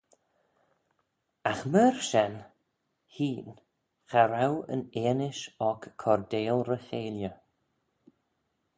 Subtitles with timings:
[1.49, 2.35] Agh myr shen
[3.15, 3.53] hene
[4.09, 7.31] cha row yn eanish oc coardail ry-cheilley.